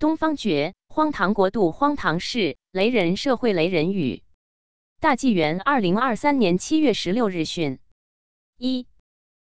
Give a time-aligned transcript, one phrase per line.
[0.00, 4.22] 东方觉，荒唐国度，荒唐事，雷人社会，雷人语。
[4.98, 7.78] 大纪元二零二三年七月十六日讯：
[8.56, 8.86] 一，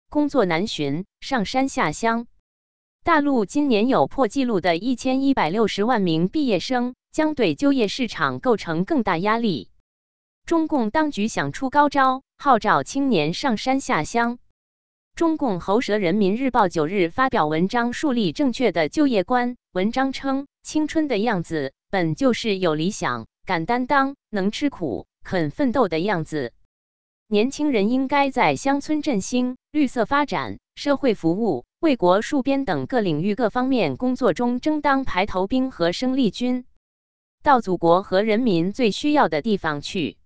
[0.09, 2.27] 工作难寻，上山下乡。
[3.03, 9.69] 大陆今年有破纪录的一千一百六十万名毕业生，将对就业市场构成更大压力。
[10.45, 14.39] 中共当局想出高招，号召青年上山下乡。
[15.17, 19.57] 中共喉舌人民日报九日发表文章，树立正确的就业观。
[19.71, 26.53] 文章称，青春的样子本就是有理想、敢担当、能吃苦、肯奋斗的样子。
[27.27, 36.65] 年轻人应该在乡村振兴、绿色发展、社会服务、为国戍边等各领域各方面工作中争当排头兵和生力军，
[37.41, 40.17] 到祖国和人民最需要的地方去。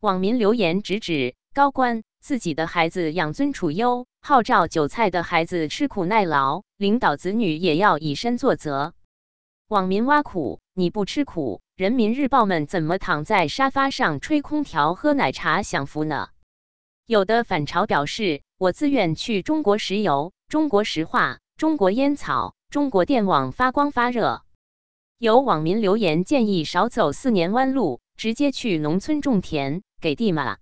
[0.00, 2.02] 网民留言直指高官。
[2.24, 8.94] 自己的孩子养尊处优，号召韭菜的孩子吃苦耐劳，领导子女也要以身作则。
[9.68, 16.28] 网民挖苦：你不吃苦，人民日报们怎么躺在沙发上吹空调、喝奶茶享福呢？
[17.04, 24.42] 有的反潮表示：我自愿去中国石油、中国石化、中国烟草、中国电网发光发热。
[25.18, 30.56] 有网民留言建议少走四年弯路，直接去农村种田给地嘛。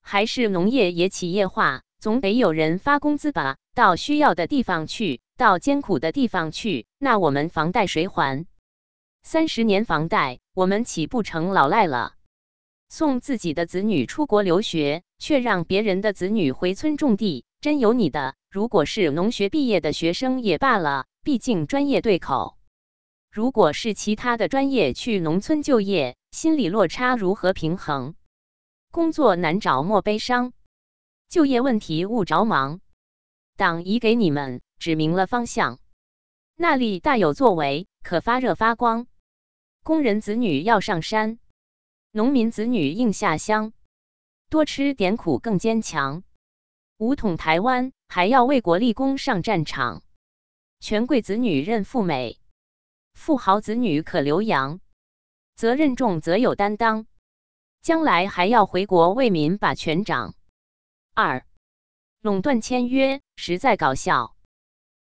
[0.00, 3.56] 还是农业也企业化，总得有人发工资吧？
[3.74, 8.44] 到需要的地方去，到艰苦的地方去，那我们房贷谁还？
[9.22, 12.12] 三十年房贷，我们岂不成老赖了？
[12.90, 18.34] 送自己的子女出国留学，却让别人的子女回村种地，真有你的！
[18.50, 22.58] 如果是农学毕业的学生也罢了，毕竟专业对口；
[23.32, 28.14] 如果是其他的专业去农村就业，心理落差如何平衡？
[28.90, 30.52] 工作难找莫悲伤，
[31.34, 32.80] 就业问题勿着忙。
[33.56, 35.80] 党已给你们指明了方向，
[36.54, 39.08] 那里大有作为，可发热发光。
[39.82, 41.40] 工人子女要上山，
[42.12, 43.72] 农民子女应下乡，
[44.48, 46.22] 多吃点苦更坚强。
[46.98, 50.04] 武统台湾，还要为国立功上战场。
[50.78, 52.38] 权贵子女任赴美，
[53.14, 54.78] 富豪子女可留洋。
[55.56, 57.06] 责任重则有担当。
[57.82, 60.36] 将来还要回国为民把权掌。
[61.16, 61.44] 二，
[62.22, 64.34] 垄断签约实在搞笑。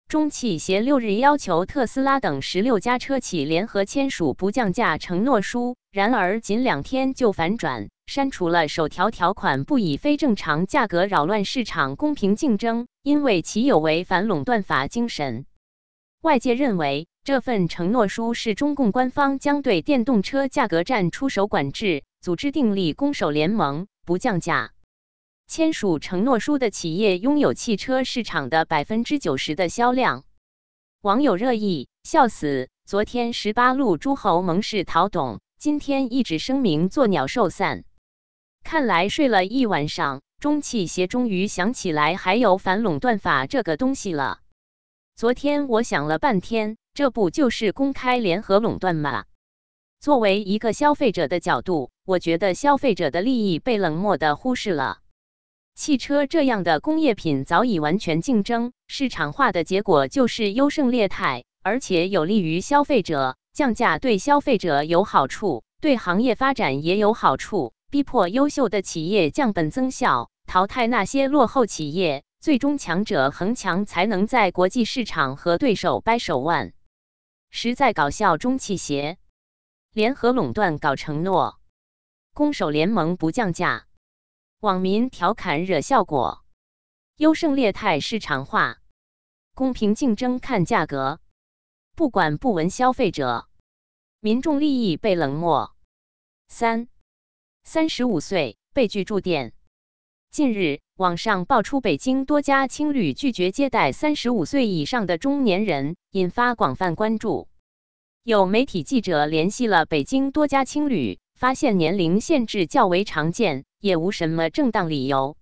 [0.07, 15.47] 中汽协六日要求特斯拉等十六家车企联合签署不降价承诺书，然而仅两天就反转，删除了首条条款，不以非正常价格扰乱市场公平竞争，因为其有违反垄断法精神。
[16.22, 22.03] 外界认为这份承诺书是中共官方将对电动车价格战出手管制。
[22.22, 24.72] 组织订立攻守联盟，不降价。
[25.53, 30.24] 签署承诺书的企业拥有汽车市场的百分之九十的销量。
[31.03, 32.69] 网友热议：笑死！
[32.88, 37.84] 昨天十八路诸侯盟誓讨董，今天一纸声明作鸟兽散。
[38.63, 44.40] 看来睡了一晚上，中汽协终于想起来还有反垄断法这个东西了。
[45.16, 49.25] 昨天我想了半天，这不就是公开联合垄断吗？
[50.00, 54.97] 作为一个消费者的角度，我觉得消费者的利益被冷漠的忽视了。
[55.75, 63.35] 汽车这样的工业品早已完全竞争市场化的结果就是优胜劣汰，而且有利于消费者。
[63.53, 76.73] 降价对消费者有好处，对行业发展也有好处，逼迫优秀的企业降本增效，淘汰那些落后企业，最终强者恒强，才能在国际市场和对手掰手腕。
[77.51, 79.17] 实在搞笑，中汽协。
[79.94, 81.59] 联合垄断搞承诺，
[82.33, 83.85] 攻守联盟不降价，
[84.63, 86.46] 网民调侃惹效果，
[87.18, 88.78] 优胜劣汰市场化，
[89.53, 91.19] 公平竞争看价格，
[91.97, 93.50] 不管不闻消费者，
[94.22, 95.75] 民众利益被冷漠。
[96.47, 96.88] 三，
[97.66, 99.51] 三十五岁被拒住店。
[100.31, 107.50] 近日，网上爆出北京多家青旅拒绝接待三十五岁以上的中年人，引发广泛关注。
[108.24, 115.35] 有媒体记者联系了北京多家青旅，发现年龄限制较为常见，也无什么正当理由。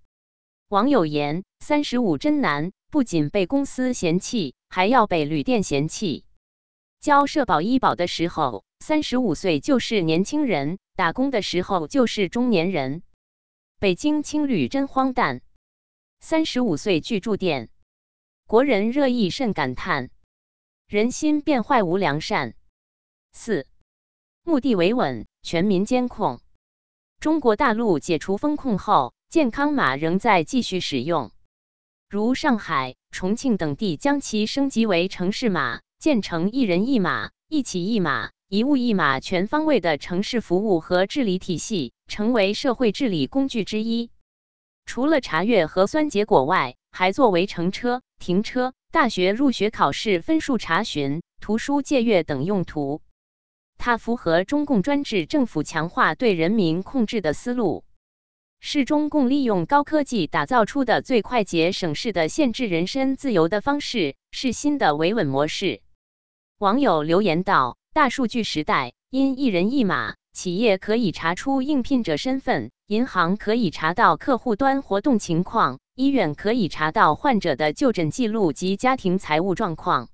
[0.68, 6.26] 网友言：“三十五真难，不仅被公司嫌弃，还要被旅店嫌弃。
[7.00, 13.04] 交社保医保的时候，三十五岁就是年轻人；打工的时候就是中年人。
[13.78, 15.42] 北京青旅真荒诞，
[16.20, 17.70] 三十五岁拒住店，
[18.48, 20.10] 国人热议甚感叹，
[20.88, 22.56] 人心变坏无良善。”
[23.34, 23.68] 四，
[24.42, 26.42] 目的维稳，全民监控。
[27.22, 31.30] 中国大陆解除封控后，健康码仍在继续使用，
[32.10, 44.10] 如上海、重庆等地将其升级为城市码，建成一人一码，一起一码、一物一码全方位的城市服务和治理体系，成为社会治理工具之一。
[44.88, 53.00] 除了查阅核酸结果外，还作为乘车、停车、大学入学考试分数查询、图书借阅等用途。
[53.84, 57.84] 它符合中共专制政府强化对人民控制的思路，
[58.60, 65.82] 是中共利用高科技打造出的最快捷省事的限制人身自由的方式，是新的维稳模式。
[66.60, 80.10] 网友留言道：“大数据时代，因一人一码，企业可以查出应聘者身份，银行可以查到客户端活动情况，医院可以查到患者的就诊记录及家庭财务状况。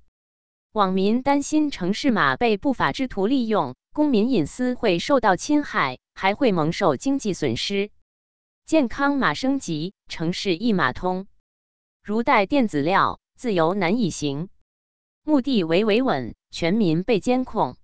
[0.77, 7.89] 网民担心城市码被不法之徒利用，公民隐私会受到侵害，还会蒙受经济损失。
[8.63, 11.25] 健康码升级，城市一码通，
[12.03, 14.49] 如带电子料，自由难以行。
[15.23, 17.75] 目的为维稳。”全民被监控，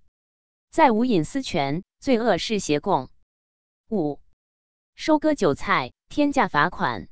[0.70, 3.10] 再无隐私权，罪恶是协共。
[3.90, 4.20] 五、
[4.94, 7.10] 收割韭菜，天价罚款。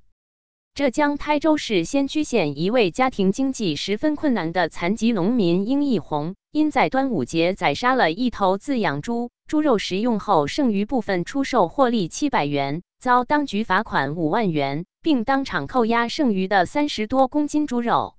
[0.73, 18.15] 浙江台州市仙居县一位家庭经济十分困难的残疾农民殷义红，因在端午节宰杀了一头自养猪，猪肉食用后剩余部分出售获利七百元，遭当局罚款五万元，并当场扣押剩余的三十多公斤猪肉，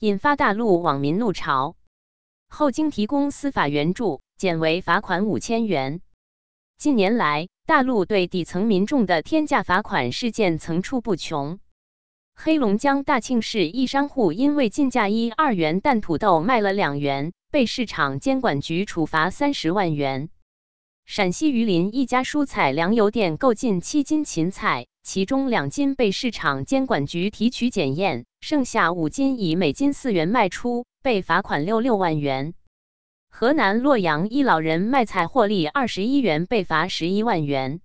[0.00, 1.76] 引发大陆网民怒潮。
[2.46, 6.02] 后经提供司法援助，减为罚款五千元。
[6.76, 11.58] 近年来，大陆对底层民众的天价罚款事件层出不穷。
[12.42, 20.30] 黑龙江大庆市一商户因为进价一二元蛋土豆卖了两元，被市场监管局处罚三十万元。
[21.04, 30.86] 陕西榆林一家蔬菜粮油店购进七斤芹菜，其中两斤被市场监管局提取检验，剩下五斤以每斤四元卖出。
[31.02, 32.54] 被罚款六六万元。
[33.28, 37.82] 河南洛阳一老人卖菜获利二十一元，被罚十一万元。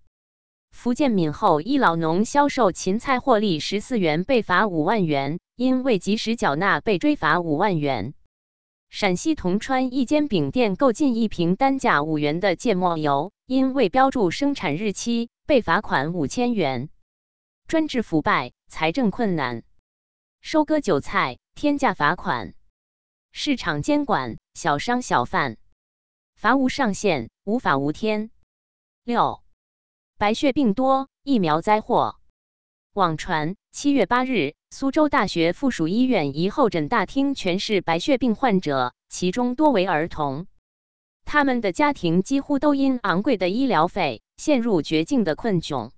[0.75, 8.13] 福建闽后一老农销售芹菜获利十四元，被罚五万元，因未及时缴纳被追罚五万元。
[8.89, 16.89] 陕西铜川一间饼店购进一瓶单价五元的芥末油，因未标注生产日期，被罚款五千元。
[17.67, 19.63] 专制腐败，财政困难，
[20.41, 22.53] 收割韭菜，天价罚款。
[23.31, 25.57] 市场监管，小商小贩
[26.35, 28.29] 罚无上限，无法无天。
[29.05, 29.41] 六，
[30.17, 32.15] 白血病多，疫苗灾祸。
[32.93, 40.47] 网传七月八日，苏州大学附属医院一候诊大厅全是白血病患者，其中多为儿童。
[41.25, 45.91] 他们的家庭几乎都因昂贵的医疗费陷入绝境的困窘。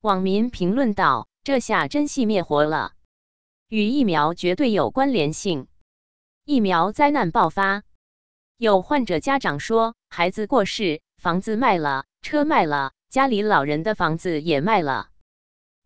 [0.00, 2.94] 网民评论道：“这下真系灭活了，
[3.68, 5.68] 与疫苗绝对有关联性。”
[6.44, 7.84] 疫苗灾难爆发，
[8.56, 15.08] 有患者家长说：“孩子过世，房子卖了，车卖了，家里老人的房子也卖了。”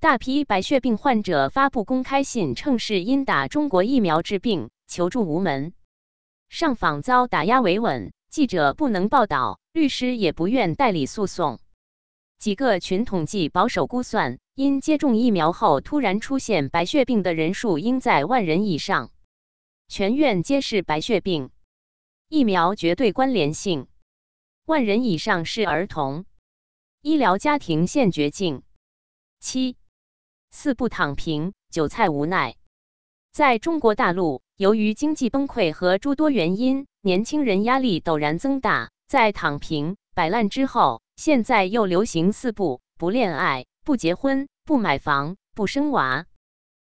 [0.00, 5.74] 大批白血病患者发布公开信，称是因打中国疫苗治病，求助无门，
[6.48, 11.58] 上访遭打压维稳，记者不能报道，律师也不愿代理诉讼。
[12.38, 19.10] 几个群统计保守估算，因接种疫苗后突然出现白血病的人数应在万人以上。
[19.88, 21.50] 全院皆是白血病，
[22.30, 23.88] 疫苗绝对关联性。
[24.64, 26.24] 万人以上是儿童，
[27.02, 28.62] 医疗家庭陷绝境。
[29.40, 29.78] 七
[30.50, 32.56] 四不躺平，韭菜无奈。
[33.32, 38.90] 在中国大陆，由于经济崩溃和诸多原因，年轻人压力陡然增大。
[39.08, 46.26] 在躺平摆烂之后，现在又流行四不：不恋爱、不结婚、不买房、不生娃。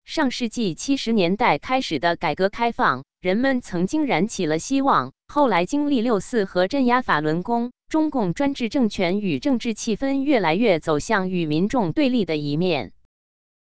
[0.04, 5.12] 上世纪七十年代开始的改革开放，人们曾经燃起了希望。
[5.26, 12.92] 后来经历六四和镇压法轮功，中共专制政权与政治气氛越来越走向与民众对立的一面。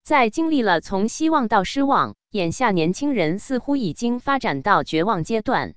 [0.05, 5.75] 在经历了从希望到失望，眼下年轻人似乎已经发展到绝望阶段。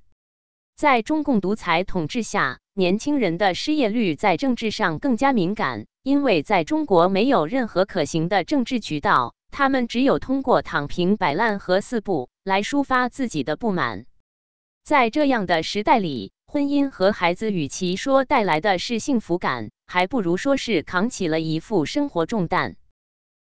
[0.76, 9.34] 在中共独裁统治下，年轻人的失业率在政治上更加敏感，因为在中国没有任何可行的政治渠道。
[9.52, 14.06] 他们只有通过躺平、摆烂和四不来抒发自己的不满。
[14.84, 22.78] 在这样的时代里，婚姻和孩子与其说带来的是幸福感，还不如说是扛起了一副生活重担。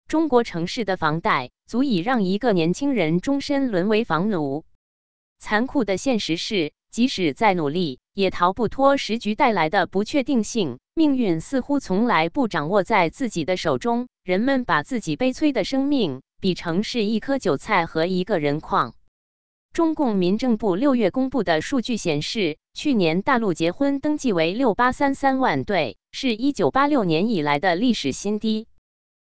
[0.07, 4.65] 中国城市的房贷足以让一个年轻人终身沦为房奴。
[5.39, 10.77] 残酷的现实是，即使再努力，也逃不脱时局带来的不确定性。
[10.93, 14.07] 命运似乎从来不掌握在自己的手中。
[14.23, 18.93] 人们把自己悲催的生命比成是一颗韭菜和一个人矿。
[19.73, 28.67] 中共民政部六月公布的数据显示，去年大陆结婚登记为六八三三万对，是一九八六年以来的历史新低。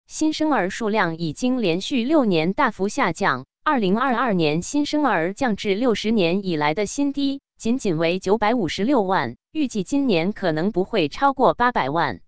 [0.06, 12.20] 新生儿数量已经连续六年大幅下降，二零二二年新生儿降至六十年以来的新低，仅仅为九百五十六万，预计今年可能不会超过八百万。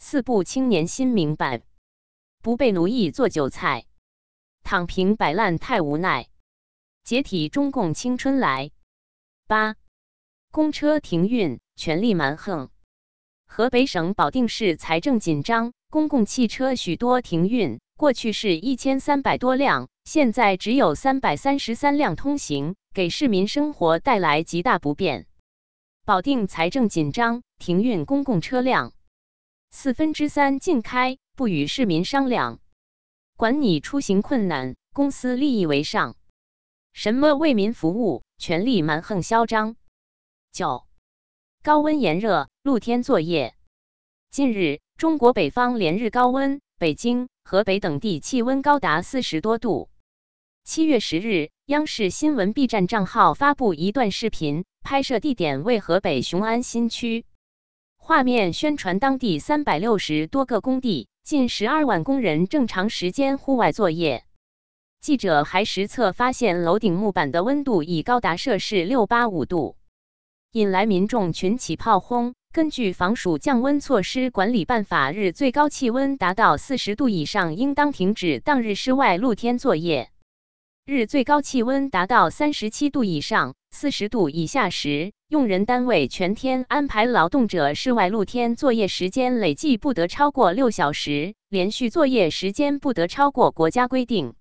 [0.00, 1.62] 四部青年心明白，
[2.42, 3.86] 不被奴役做韭菜，
[4.64, 6.26] 躺平摆烂太无奈，
[7.04, 8.72] 解体中共青春来。
[9.46, 9.76] 八，
[10.50, 12.68] 公车停运，权力蛮横。
[13.46, 25.28] 河北省保定市财政紧张，公共汽车许多停运，过去是一千三百多辆，现在只有三百三十三辆通行，给市民生活带来极大不便。
[26.04, 28.92] 保定财政紧张，停运公共车辆。
[29.70, 32.58] 四分之三禁开，不与市民商量，
[33.36, 36.16] 管你出行困难，公司利益为上。
[36.92, 39.76] 什么为民服务，权力蛮横嚣张。
[40.50, 40.84] 九，
[41.62, 43.54] 高温炎热，露天作业。
[44.32, 49.88] 近日，中国北方连日高温，北京、河北等地气温高达四十多度。
[50.64, 57.26] 七月十日，央视新闻 B 站账号发布一段视频，拍摄地点为河北雄安新区。
[57.98, 64.24] 画面宣传当地三百六十多个工地，近十二万工人正常时间户外作业。
[65.02, 69.76] 记者还实测发现，楼顶木板的温度已高达摄氏六八五度，
[70.52, 72.32] 引来民众群起炮轰。
[72.50, 80.08] 根据防暑降温措施管理办法，日最高气温达到四十度以上，应当停止当日室外露天作业。
[80.90, 94.32] 日最高气温达到三十七度以上、四十度以下时，用人单位全天安排劳动者室外露天作业时间累计不得超过六小时，连续作业时间不得超过国家规定。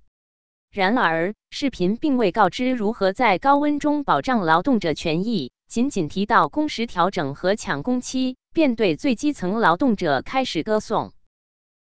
[0.72, 11.12] 然而，视频并未告知如何在高温中保障劳动者权益，仅仅提到工时调整和抢工期，便对最基层劳动者开始歌颂。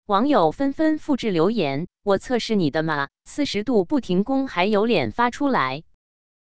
[0.06, 3.08] 网友纷纷复制留言：“我测试你的吗？
[3.24, 5.84] 四十度不停工还有脸发出来？”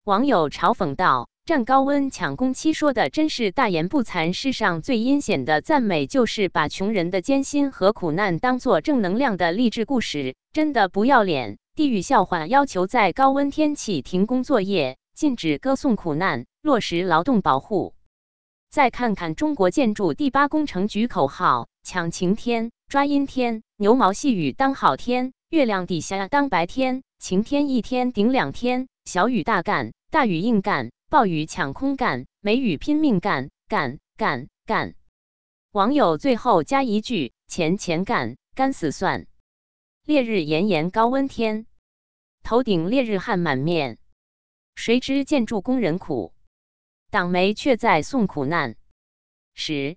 [0.05, 4.33] 网友嘲讽道：“站高温抢工期，说的真是大言不惭。
[4.33, 11.57] 世上最阴险的赞美，就是把穷人的艰辛和苦难当做正能量的励志故事，真的不要脸！
[11.73, 17.95] 地狱笑话，要求在高温天气停工作业，禁止歌颂苦难，落实劳动保护。”
[18.69, 34.95] 再看看中国建筑第八工程局口号：“抢晴天。”抓阴天，牛毛细雨当好天，月亮底下当白天，晴天一天顶两天，小雨大干，大雨硬干，暴雨抢空干，梅雨拼命干，干干干。
[35.71, 39.27] 网友最后加一句：钱钱干，干死算。
[40.03, 41.67] 烈日炎炎高温天，
[42.41, 43.99] 头顶烈日汗满面，
[44.73, 46.33] 谁知建筑工人苦，
[47.11, 48.75] 党媒却在送苦难。
[49.53, 49.95] 十，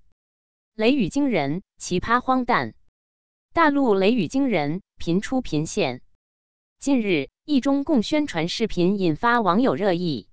[0.75, 2.75] 雷雨惊人，奇葩荒诞。
[3.55, 6.01] 大陆雷雨惊人，频出频现。
[6.79, 10.27] 近日，一中共宣传视频引发网友热议。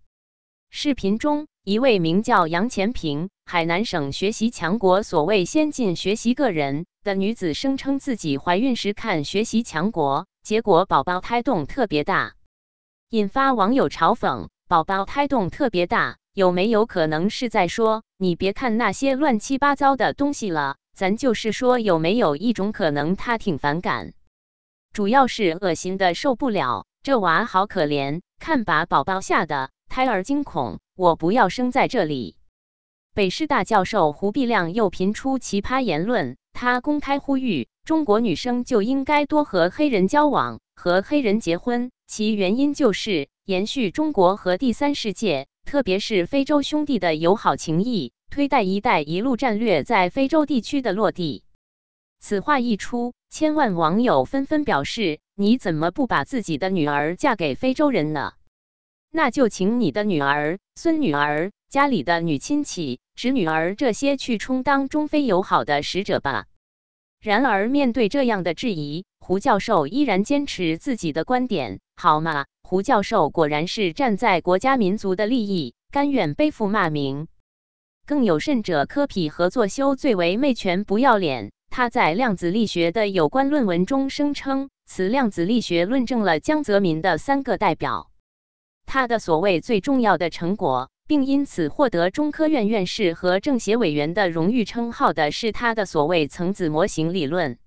[0.70, 12.36] 视频中，一位名叫杨前平、海南省学习强国所谓先进学习个人的女子声称自己怀孕时看学习强国，结果宝宝胎动特别大，
[13.10, 24.12] 引发网友嘲讽：“宝宝胎动特别大，有没有可能是在说你别看那些乱七八糟的东西了？”咱就是说，有没有一种可能，他挺反感，
[24.92, 26.88] 主要是恶心的受不了。
[27.02, 32.36] 这娃好可怜，看把宝宝吓得胎儿惊恐，我不要生在这里。
[33.14, 48.12] 北师大教授胡必亮又频出奇葩言论，他公开呼吁中国女生就应该多和黑人交往，和黑人结婚，其原因就是延续中国和第三世界，特别是非洲兄弟的友好情谊。
[48.30, 51.44] 推带“一带一路”战略在非洲地区的落地。
[52.20, 58.34] 此话一出，千万网友纷纷表示：“你怎么不把自己的女儿嫁给非洲人呢？
[59.12, 66.46] 那就请你的女儿、孙女儿、家里的女亲戚、侄女儿这些去充当中非友好的使者吧。”
[67.22, 71.80] 然而，面对这样的质疑，胡教授依然坚持自己的观点。
[71.96, 77.28] 好嘛，胡教授果然是站在国家民族的利益，甘愿背负骂名。
[78.10, 81.52] 更有甚者，科比和作修最为媚权不要脸。
[81.70, 88.10] 他在量子力学的有关论文中声称，此量子力学论证了江泽民的三个代表。
[88.88, 97.60] 他的所谓最重要的成果，并因此获得中科院院士和政协委员的荣誉称号的是他的所谓层子模型理论。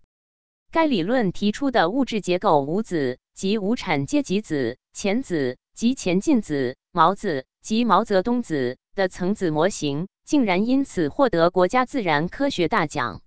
[0.72, 13.22] 该理论提出的物质结构五子即无产阶级子、前子、及前进子、毛子及毛泽东子的层子模型，竟然因此获得国家自然科学大奖。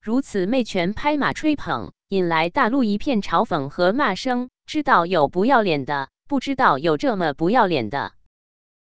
[0.00, 4.50] 如此媚权拍马吹捧，引来大陆一片嘲讽和骂声。
[4.66, 8.12] 知道有不要脸的，不知道有这么不要脸的。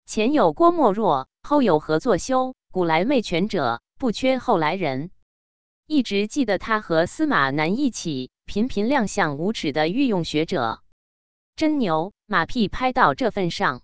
[0.05, 5.11] 前有郭沫若，后有何作修，古来媚权者，不缺后来人。
[5.87, 10.83] 一直记得他和司马南一起频频亮相无耻的御用学者，
[11.57, 12.13] 真牛！
[12.27, 13.83] 马屁拍到这份上，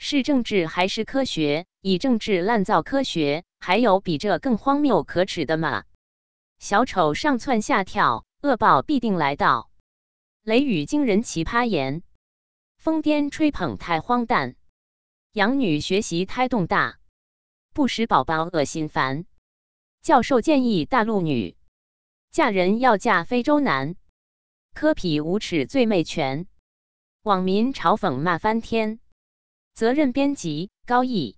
[0.00, 1.66] 是政治还是科学？
[1.80, 5.84] 以政治滥造科学，还有比这更荒谬可耻的吗？
[6.60, 9.70] 小丑上蹿下跳，恶报必定来到。
[10.44, 12.02] 雷雨惊人奇葩言，
[12.76, 14.54] 疯癫吹捧太荒诞，
[15.32, 17.00] 养女学习胎动大，
[17.74, 19.26] 不使宝宝恶心烦。
[20.00, 21.56] 教授建议大陆女
[22.30, 23.96] 嫁人要嫁非洲男，
[24.74, 26.46] 科痞无耻最媚权，
[27.22, 29.00] 网民嘲讽骂翻天。
[29.78, 31.37] 责任编辑高毅。